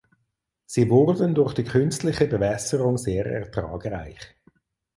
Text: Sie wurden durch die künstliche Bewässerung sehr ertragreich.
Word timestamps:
Sie 0.65 0.89
wurden 0.89 1.35
durch 1.35 1.53
die 1.53 1.63
künstliche 1.63 2.25
Bewässerung 2.25 2.97
sehr 2.97 3.23
ertragreich. 3.27 4.19